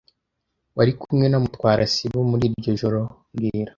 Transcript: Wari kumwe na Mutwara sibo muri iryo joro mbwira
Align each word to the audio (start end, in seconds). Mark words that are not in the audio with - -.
Wari 0.75 0.91
kumwe 1.01 1.25
na 1.29 1.37
Mutwara 1.43 1.83
sibo 1.93 2.19
muri 2.31 2.45
iryo 2.53 2.71
joro 2.79 3.01
mbwira 3.33 3.69